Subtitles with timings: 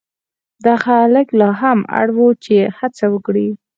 [0.65, 3.47] دغه هلک لا هم اړ و چې هڅه وکړي.